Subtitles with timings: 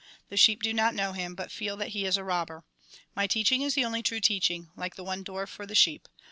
[0.29, 2.65] The sheep do not know him, but feel that he is a robber.
[3.15, 6.09] My teaching is the only true teaching; like the one door for the sheep.